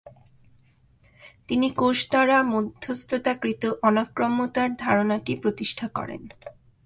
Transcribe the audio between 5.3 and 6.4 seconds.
প্রতিষ্ঠা করেন।